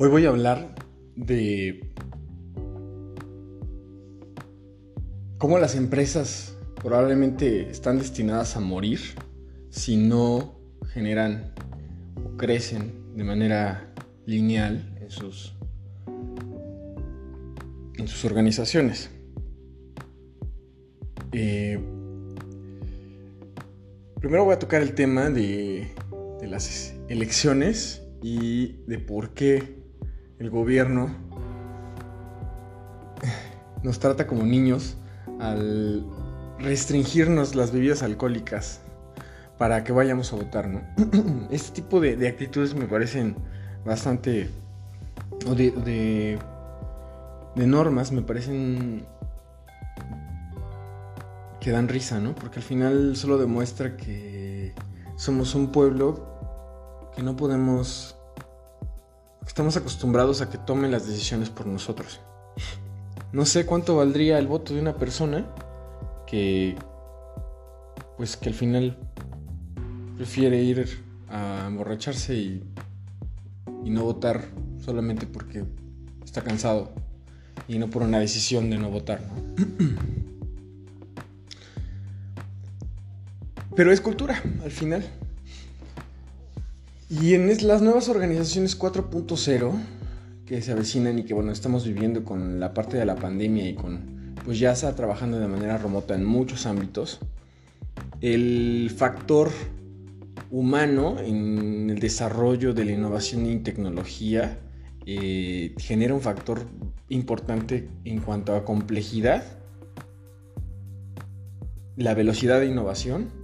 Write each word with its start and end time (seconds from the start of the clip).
Hoy 0.00 0.08
voy 0.10 0.26
a 0.26 0.28
hablar 0.28 0.76
de 1.16 1.90
cómo 5.38 5.58
las 5.58 5.74
empresas 5.74 6.56
probablemente 6.80 7.68
están 7.68 7.98
destinadas 7.98 8.54
a 8.54 8.60
morir 8.60 9.00
si 9.70 9.96
no 9.96 10.54
generan 10.92 11.52
o 12.14 12.36
crecen 12.36 12.92
de 13.16 13.24
manera 13.24 13.92
lineal 14.24 14.96
en 15.00 15.10
sus, 15.10 15.56
en 17.96 18.06
sus 18.06 18.24
organizaciones. 18.24 19.10
Eh, 21.32 21.76
primero 24.20 24.44
voy 24.44 24.54
a 24.54 24.60
tocar 24.60 24.80
el 24.80 24.94
tema 24.94 25.28
de, 25.28 25.88
de 26.40 26.46
las 26.46 26.94
elecciones 27.08 28.00
y 28.22 28.76
de 28.86 29.00
por 29.00 29.34
qué 29.34 29.77
el 30.38 30.50
gobierno 30.50 31.08
nos 33.82 33.98
trata 33.98 34.26
como 34.26 34.44
niños 34.44 34.96
al 35.40 36.04
restringirnos 36.58 37.54
las 37.54 37.72
bebidas 37.72 38.02
alcohólicas 38.02 38.80
para 39.56 39.82
que 39.84 39.92
vayamos 39.92 40.32
a 40.32 40.36
votar, 40.36 40.68
¿no? 40.68 40.82
Este 41.50 41.82
tipo 41.82 42.00
de, 42.00 42.26
actitudes 42.28 42.74
me 42.74 42.86
parecen 42.86 43.36
bastante... 43.84 44.50
o 45.46 45.54
de, 45.54 45.70
de, 45.72 46.38
de 47.56 47.66
normas 47.66 48.12
me 48.12 48.22
parecen 48.22 49.04
que 51.60 51.72
dan 51.72 51.88
risa, 51.88 52.20
¿no? 52.20 52.34
Porque 52.34 52.60
al 52.60 52.64
final 52.64 53.16
solo 53.16 53.38
demuestra 53.38 53.96
que 53.96 54.74
somos 55.16 55.56
un 55.56 55.72
pueblo 55.72 56.24
que 57.16 57.22
no 57.22 57.36
podemos 57.36 58.17
estamos 59.48 59.76
acostumbrados 59.76 60.40
a 60.40 60.48
que 60.50 60.58
tomen 60.58 60.92
las 60.92 61.08
decisiones 61.08 61.50
por 61.50 61.66
nosotros. 61.66 62.20
No 63.32 63.44
sé 63.44 63.66
cuánto 63.66 63.96
valdría 63.96 64.38
el 64.38 64.46
voto 64.46 64.74
de 64.74 64.80
una 64.80 64.96
persona 64.96 65.46
que 66.26 66.76
pues 68.16 68.36
que 68.36 68.50
al 68.50 68.54
final 68.54 68.98
prefiere 70.16 70.62
ir 70.62 71.02
a 71.28 71.64
emborracharse 71.66 72.34
y, 72.34 72.64
y 73.84 73.90
no 73.90 74.04
votar 74.04 74.44
solamente 74.84 75.26
porque 75.26 75.64
está 76.24 76.42
cansado 76.42 76.92
y 77.66 77.78
no 77.78 77.90
por 77.90 78.02
una 78.02 78.18
decisión 78.18 78.70
de 78.70 78.78
no 78.78 78.90
votar, 78.90 79.20
Pero 83.78 83.92
es 83.92 84.00
cultura, 84.00 84.42
al 84.64 84.72
final. 84.72 85.04
Y 87.10 87.34
en 87.34 87.48
las 87.66 87.80
nuevas 87.80 88.10
organizaciones 88.10 88.78
4.0 88.78 89.72
que 90.44 90.60
se 90.60 90.72
avecinan 90.72 91.18
y 91.18 91.24
que 91.24 91.32
bueno, 91.32 91.52
estamos 91.52 91.86
viviendo 91.86 92.22
con 92.24 92.60
la 92.60 92.74
parte 92.74 92.98
de 92.98 93.06
la 93.06 93.16
pandemia 93.16 93.66
y 93.68 93.74
con 93.74 94.34
pues 94.44 94.58
ya 94.58 94.72
está 94.72 94.94
trabajando 94.94 95.38
de 95.38 95.48
manera 95.48 95.78
remota 95.78 96.14
en 96.14 96.24
muchos 96.24 96.66
ámbitos, 96.66 97.20
el 98.20 98.90
factor 98.94 99.50
humano 100.50 101.18
en 101.18 101.90
el 101.90 101.98
desarrollo 101.98 102.72
de 102.72 102.84
la 102.84 102.92
innovación 102.92 103.46
y 103.46 103.58
tecnología 103.58 104.58
eh, 105.06 105.74
genera 105.78 106.14
un 106.14 106.20
factor 106.20 106.62
importante 107.08 107.88
en 108.04 108.20
cuanto 108.20 108.54
a 108.54 108.64
complejidad, 108.64 109.44
la 111.96 112.14
velocidad 112.14 112.60
de 112.60 112.66
innovación 112.66 113.37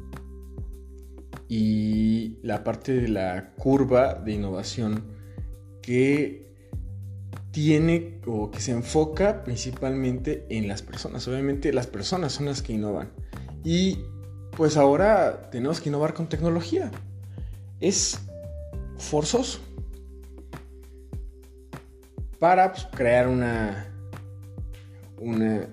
y 1.56 2.40
la 2.42 2.64
parte 2.64 2.92
de 2.92 3.06
la 3.06 3.50
curva 3.54 4.14
de 4.14 4.32
innovación 4.32 5.04
que 5.82 6.52
tiene 7.52 8.18
o 8.26 8.50
que 8.50 8.60
se 8.60 8.72
enfoca 8.72 9.44
principalmente 9.44 10.46
en 10.48 10.66
las 10.66 10.82
personas. 10.82 11.28
Obviamente 11.28 11.72
las 11.72 11.86
personas 11.86 12.32
son 12.32 12.46
las 12.46 12.60
que 12.60 12.72
innovan. 12.72 13.12
Y 13.62 14.00
pues 14.56 14.76
ahora 14.76 15.48
tenemos 15.52 15.80
que 15.80 15.90
innovar 15.90 16.12
con 16.12 16.28
tecnología. 16.28 16.90
Es 17.78 18.18
forzoso 18.98 19.60
para 22.40 22.72
pues, 22.72 22.88
crear 22.96 23.28
una, 23.28 23.94
una 25.20 25.68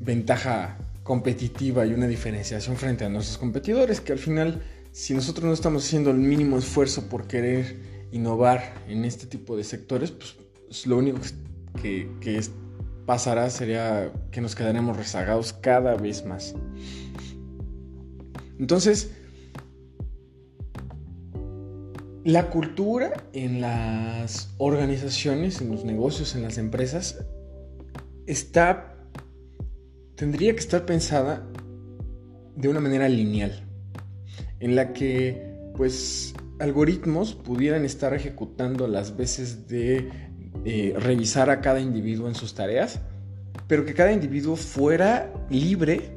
ventaja 0.00 0.78
competitiva 1.02 1.84
y 1.84 1.92
una 1.92 2.06
diferenciación 2.06 2.76
frente 2.76 3.04
a 3.04 3.10
nuestros 3.10 3.36
competidores 3.36 4.00
que 4.00 4.12
al 4.12 4.18
final 4.18 4.62
si 4.96 5.12
nosotros 5.12 5.44
no 5.44 5.52
estamos 5.52 5.84
haciendo 5.84 6.10
el 6.10 6.16
mínimo 6.16 6.56
esfuerzo 6.56 7.10
por 7.10 7.26
querer 7.26 8.08
innovar 8.12 8.82
en 8.88 9.04
este 9.04 9.26
tipo 9.26 9.54
de 9.54 9.62
sectores, 9.62 10.10
pues 10.10 10.86
lo 10.86 10.96
único 10.96 11.18
que, 11.82 12.40
pasará 13.04 13.50
sería 13.50 14.10
que 14.30 14.40
nos 14.40 14.54
quedaremos 14.54 14.96
rezagados 14.96 15.52
cada 15.52 15.96
vez 15.96 16.24
más. 16.24 16.54
Entonces, 18.58 19.10
la 22.24 22.48
cultura 22.48 23.22
en 23.34 23.60
las 23.60 24.54
organizaciones, 24.56 25.60
en 25.60 25.72
los 25.72 25.84
negocios, 25.84 26.34
en 26.34 26.42
las 26.42 26.56
empresas, 26.56 27.22
está, 28.26 28.96
tendría 30.14 30.54
que 30.54 30.60
estar 30.60 30.86
pensada 30.86 31.46
de 32.56 32.68
una 32.68 32.80
manera 32.80 33.10
lineal 33.10 33.65
en 34.60 34.76
la 34.76 34.92
que 34.92 35.54
pues 35.76 36.34
algoritmos 36.58 37.34
pudieran 37.34 37.84
estar 37.84 38.14
ejecutando 38.14 38.88
las 38.88 39.16
veces 39.16 39.68
de 39.68 40.08
eh, 40.64 40.94
revisar 40.98 41.50
a 41.50 41.60
cada 41.60 41.80
individuo 41.80 42.28
en 42.28 42.34
sus 42.34 42.54
tareas, 42.54 43.00
pero 43.68 43.84
que 43.84 43.94
cada 43.94 44.12
individuo 44.12 44.56
fuera 44.56 45.32
libre 45.50 46.16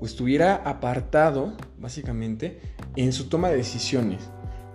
o 0.00 0.06
estuviera 0.06 0.56
apartado, 0.56 1.54
básicamente, 1.78 2.60
en 2.96 3.12
su 3.12 3.28
toma 3.28 3.48
de 3.48 3.56
decisiones 3.56 4.20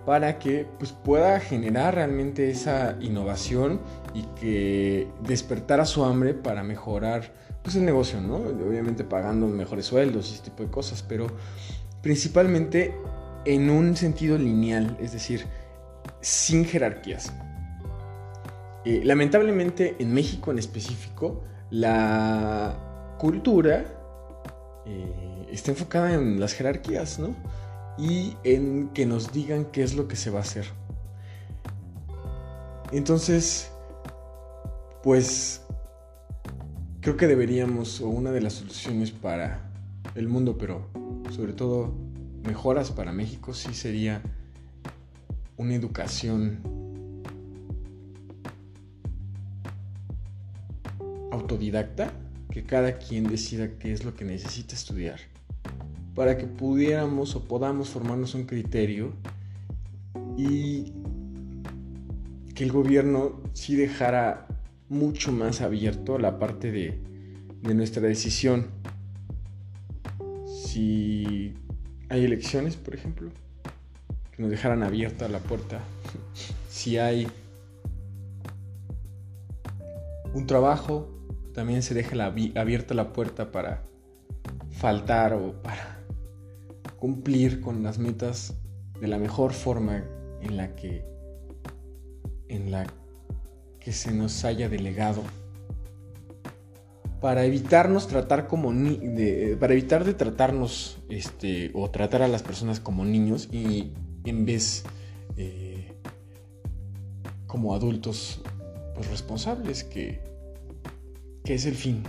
para 0.06 0.38
que 0.38 0.66
pues, 0.78 0.92
pueda 0.92 1.38
generar 1.40 1.96
realmente 1.96 2.48
esa 2.48 2.96
innovación 3.00 3.80
y 4.14 4.22
que 4.40 5.08
despertara 5.26 5.84
su 5.84 6.04
hambre 6.04 6.32
para 6.32 6.62
mejorar 6.62 7.34
pues, 7.62 7.74
el 7.74 7.84
negocio, 7.84 8.20
¿no? 8.20 8.36
Obviamente 8.36 9.02
pagando 9.02 9.48
mejores 9.48 9.86
sueldos 9.86 10.30
y 10.30 10.34
ese 10.34 10.44
tipo 10.44 10.62
de 10.62 10.70
cosas, 10.70 11.02
pero 11.02 11.26
principalmente 12.02 12.94
en 13.44 13.70
un 13.70 13.96
sentido 13.96 14.36
lineal, 14.38 14.96
es 15.00 15.12
decir, 15.12 15.46
sin 16.20 16.64
jerarquías. 16.64 17.32
Eh, 18.84 19.00
lamentablemente 19.04 19.96
en 19.98 20.12
México 20.12 20.50
en 20.50 20.58
específico, 20.58 21.42
la 21.70 23.14
cultura 23.18 23.84
eh, 24.86 25.46
está 25.50 25.72
enfocada 25.72 26.14
en 26.14 26.38
las 26.38 26.54
jerarquías, 26.54 27.18
¿no? 27.18 27.34
Y 27.98 28.36
en 28.44 28.90
que 28.90 29.06
nos 29.06 29.32
digan 29.32 29.64
qué 29.66 29.82
es 29.82 29.94
lo 29.94 30.06
que 30.06 30.16
se 30.16 30.30
va 30.30 30.38
a 30.38 30.42
hacer. 30.42 30.66
Entonces, 32.92 33.70
pues 35.02 35.62
creo 37.00 37.16
que 37.16 37.26
deberíamos, 37.26 38.00
o 38.00 38.08
una 38.08 38.30
de 38.32 38.40
las 38.40 38.54
soluciones 38.54 39.10
para 39.10 39.70
el 40.14 40.28
mundo, 40.28 40.56
pero 40.58 40.88
sobre 41.30 41.52
todo 41.52 41.94
mejoras 42.44 42.90
para 42.92 43.12
México 43.12 43.54
sí 43.54 43.74
sería 43.74 44.22
una 45.56 45.74
educación 45.74 46.60
autodidacta, 51.32 52.12
que 52.50 52.64
cada 52.64 52.98
quien 52.98 53.24
decida 53.24 53.78
qué 53.78 53.92
es 53.92 54.04
lo 54.04 54.14
que 54.14 54.24
necesita 54.24 54.74
estudiar, 54.74 55.20
para 56.14 56.38
que 56.38 56.46
pudiéramos 56.46 57.36
o 57.36 57.44
podamos 57.44 57.90
formarnos 57.90 58.34
un 58.34 58.44
criterio 58.44 59.12
y 60.36 60.92
que 62.54 62.64
el 62.64 62.72
gobierno 62.72 63.42
sí 63.52 63.76
dejara 63.76 64.46
mucho 64.88 65.32
más 65.32 65.60
abierto 65.60 66.18
la 66.18 66.38
parte 66.38 66.70
de, 66.70 66.98
de 67.62 67.74
nuestra 67.74 68.02
decisión 68.02 68.68
si 70.76 71.54
hay 72.10 72.26
elecciones, 72.26 72.76
por 72.76 72.94
ejemplo, 72.94 73.30
que 74.30 74.42
nos 74.42 74.50
dejaran 74.50 74.82
abierta 74.82 75.26
la 75.26 75.38
puerta, 75.38 75.80
si 76.68 76.98
hay 76.98 77.26
un 80.34 80.46
trabajo, 80.46 81.08
también 81.54 81.82
se 81.82 81.94
deja 81.94 82.22
abierta 82.26 82.92
la 82.92 83.14
puerta 83.14 83.50
para 83.52 83.84
faltar 84.70 85.32
o 85.32 85.54
para 85.62 85.98
cumplir 86.98 87.62
con 87.62 87.82
las 87.82 87.98
metas 87.98 88.52
de 89.00 89.08
la 89.08 89.16
mejor 89.16 89.54
forma 89.54 90.04
en 90.42 90.58
la 90.58 90.76
que 90.76 91.06
en 92.48 92.70
la 92.70 92.86
que 93.80 93.92
se 93.92 94.12
nos 94.12 94.44
haya 94.44 94.68
delegado 94.68 95.22
para 97.20 97.44
evitarnos 97.44 98.08
tratar 98.08 98.46
como 98.46 98.72
ni 98.72 98.98
para 99.56 99.72
evitar 99.72 100.04
de 100.04 100.14
tratarnos 100.14 100.98
este 101.08 101.70
o 101.74 101.90
tratar 101.90 102.22
a 102.22 102.28
las 102.28 102.42
personas 102.42 102.80
como 102.80 103.04
niños 103.04 103.48
y 103.52 103.92
en 104.24 104.44
vez 104.44 104.84
eh, 105.36 105.92
como 107.46 107.74
adultos 107.74 108.40
pues, 108.94 109.10
responsables, 109.10 109.84
que, 109.84 110.20
que 111.44 111.54
es 111.54 111.66
el 111.66 111.74
fin. 111.74 112.02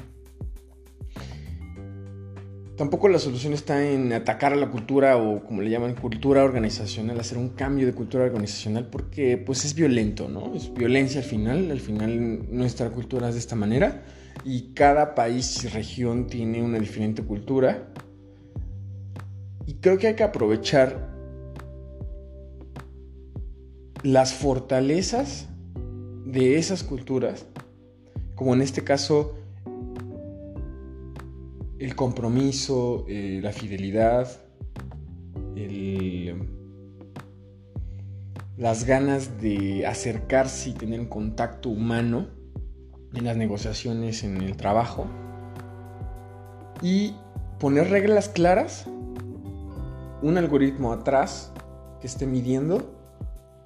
Tampoco 2.76 3.08
la 3.08 3.18
solución 3.18 3.54
está 3.54 3.90
en 3.90 4.14
atacar 4.14 4.54
a 4.54 4.56
la 4.56 4.70
cultura 4.70 5.18
o 5.18 5.44
como 5.44 5.64
le 5.64 5.72
llaman 5.72 5.96
cultura 5.96 6.44
organizacional, 6.44 7.20
hacer 7.20 7.40
un 7.40 7.50
cambio 7.50 7.88
de 7.88 7.94
cultura 7.94 8.26
organizacional 8.26 8.88
porque 8.88 9.38
pues 9.38 9.66
es 9.66 9.74
violento, 9.74 10.28
¿no? 10.28 10.54
Es 10.54 10.72
violencia 10.72 11.22
al 11.22 11.26
final, 11.26 11.72
al 11.72 11.80
final 11.80 12.46
nuestra 12.56 12.92
cultura 12.92 13.30
es 13.30 13.34
de 13.34 13.40
esta 13.40 13.56
manera 13.56 14.04
y 14.44 14.74
cada 14.74 15.16
país 15.16 15.64
y 15.64 15.68
región 15.68 16.28
tiene 16.28 16.64
una 16.64 16.80
diferente 16.80 17.24
cultura. 17.24 17.88
Y 19.66 19.76
creo 19.76 19.98
que 19.98 20.08
hay 20.08 20.16
que 20.16 20.24
aprovechar 20.24 21.14
las 24.04 24.34
fortalezas 24.34 25.48
de 26.26 26.58
esas 26.58 26.84
culturas, 26.84 27.46
como 28.36 28.54
en 28.54 28.62
este 28.62 28.84
caso 28.84 29.36
el 31.80 31.96
compromiso, 31.96 33.06
eh, 33.08 33.40
la 33.42 33.52
fidelidad, 33.52 34.28
las 38.58 38.86
ganas 38.86 39.40
de 39.40 39.86
acercarse 39.86 40.72
y 40.72 40.74
tener 40.74 41.00
un 41.00 41.06
contacto 41.06 41.70
humano 41.70 42.28
en 43.14 43.26
las 43.26 43.38
negociaciones, 43.38 44.24
en 44.24 44.42
el 44.42 44.58
trabajo. 44.58 45.08
Y 46.82 47.16
poner 47.60 47.90
reglas 47.90 48.30
claras, 48.30 48.86
un 50.22 50.38
algoritmo 50.38 50.94
atrás 50.94 51.52
que 52.02 52.08
esté 52.08 52.26
midiendo 52.28 52.94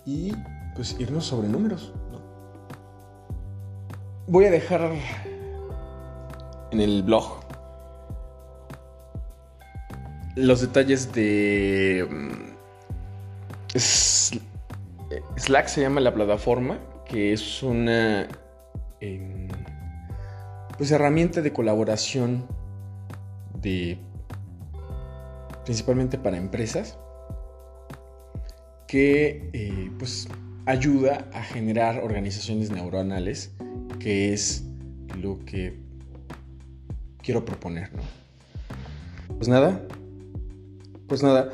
y 0.05 0.33
pues 0.75 0.95
irnos 0.99 1.25
sobre 1.25 1.47
números. 1.47 1.93
Voy 4.27 4.45
a 4.45 4.51
dejar 4.51 4.91
en 6.71 6.79
el 6.79 7.03
blog 7.03 7.41
los 10.35 10.61
detalles 10.61 11.11
de 11.13 12.07
mm, 12.09 13.77
Slack 15.37 15.67
se 15.67 15.81
llama 15.81 15.99
la 16.01 16.13
plataforma, 16.13 16.77
que 17.05 17.33
es 17.33 17.63
una 17.63 18.27
pues 20.77 20.91
herramienta 20.91 21.41
de 21.41 21.53
colaboración 21.53 22.45
de 23.61 23.97
principalmente 25.63 26.17
para 26.17 26.37
empresas 26.37 26.97
que 28.87 29.49
eh, 29.53 29.91
pues 29.97 30.27
ayuda 30.65 31.29
a 31.33 31.43
generar 31.43 32.03
organizaciones 32.03 32.71
neuronales, 32.71 33.53
que 33.99 34.33
es 34.33 34.63
lo 35.21 35.39
que 35.45 35.79
quiero 37.21 37.45
proponer, 37.45 37.93
¿no? 37.93 38.01
Pues 39.37 39.47
nada, 39.47 39.81
pues 41.07 41.23
nada, 41.23 41.51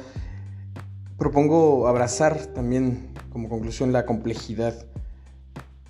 propongo 1.17 1.87
abrazar 1.87 2.47
también 2.47 3.09
como 3.29 3.49
conclusión 3.49 3.91
la 3.91 4.05
complejidad 4.05 4.87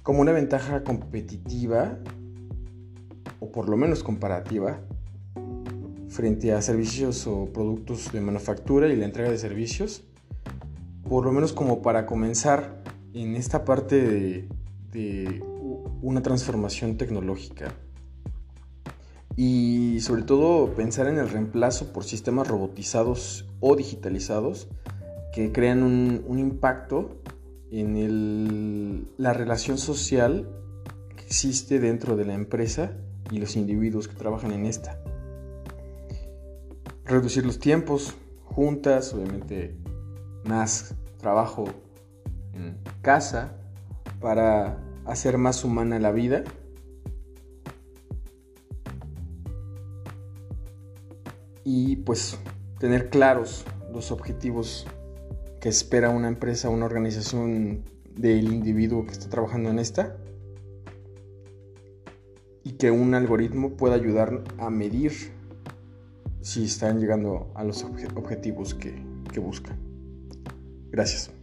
como 0.07 0.21
una 0.21 0.31
ventaja 0.31 0.85
competitiva, 0.85 1.97
o 3.41 3.51
por 3.51 3.67
lo 3.67 3.75
menos 3.75 4.03
comparativa, 4.03 4.79
frente 6.07 6.53
a 6.53 6.61
servicios 6.61 7.27
o 7.27 7.51
productos 7.51 8.13
de 8.13 8.21
manufactura 8.21 8.87
y 8.87 8.95
la 8.95 9.03
entrega 9.03 9.29
de 9.29 9.37
servicios, 9.37 10.05
por 11.09 11.25
lo 11.25 11.33
menos 11.33 11.51
como 11.51 11.81
para 11.81 12.05
comenzar 12.05 12.81
en 13.13 13.35
esta 13.35 13.65
parte 13.65 14.47
de, 14.93 15.43
una 16.01 16.21
transformación 16.21 16.95
tecnológica. 16.95 17.73
Y 19.35 19.99
sobre 19.99 20.21
todo 20.21 20.73
pensar 20.73 21.07
en 21.07 21.17
el 21.17 21.27
reemplazo 21.27 21.91
por 21.91 22.05
sistemas 22.05 22.47
robotizados 22.47 23.45
o 23.59 23.75
digitalizados 23.75 24.69
que 25.33 25.51
crean 25.51 25.83
un, 25.83 26.39
impacto 26.39 27.21
en 27.71 29.09
la 29.17 29.33
relación 29.33 29.77
social 29.77 30.47
que 31.15 31.25
existe 31.25 31.79
dentro 31.79 32.15
de 32.15 32.25
la 32.25 32.33
empresa 32.33 32.97
y 33.31 33.39
los 33.39 33.55
individuos 33.55 34.07
que 34.07 34.15
trabajan 34.15 34.51
en 34.51 34.65
esta. 34.65 35.01
Reducir 37.05 37.45
los 37.45 37.59
tiempos 37.59 38.15
juntas, 38.43 39.13
obviamente 39.13 39.77
más 40.45 40.95
trabajo 41.17 41.65
en 42.53 42.77
casa 43.01 43.57
para 44.19 44.79
hacer 45.05 45.37
más 45.37 45.63
humana 45.63 45.99
la 45.99 46.11
vida 46.11 46.43
y 51.63 51.97
pues 51.97 52.39
tener 52.79 53.09
claros 53.09 53.65
los 53.91 54.11
objetivos 54.11 54.85
que 55.59 55.69
espera 55.69 56.09
una 56.09 56.27
empresa, 56.27 56.69
una 56.69 56.85
organización 56.85 57.83
del 58.15 58.51
individuo 58.51 59.05
que 59.05 59.11
está 59.11 59.29
trabajando 59.29 59.69
en 59.69 59.79
esta 59.79 60.17
y 62.63 62.73
que 62.73 62.91
un 62.91 63.13
algoritmo 63.13 63.77
pueda 63.77 63.95
ayudar 63.95 64.43
a 64.57 64.69
medir 64.69 65.13
si 66.41 66.65
están 66.65 66.99
llegando 66.99 67.51
a 67.55 67.63
los 67.63 67.83
objetivos 67.83 68.73
que, 68.73 68.95
que 69.31 69.39
buscan. 69.39 69.77
Gracias. 70.89 71.36